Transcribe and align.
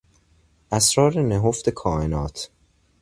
اسرار 0.71 1.17
نهفت 1.21 1.69
کائنات 1.69 2.49